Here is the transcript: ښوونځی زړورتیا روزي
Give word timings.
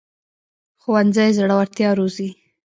ښوونځی 0.81 1.29
زړورتیا 1.37 1.89
روزي 1.99 2.29